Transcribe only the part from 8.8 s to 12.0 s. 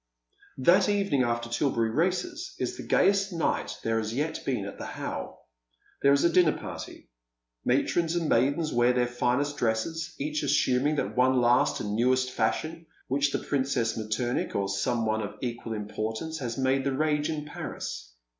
their finest dresses, each assuming that one last and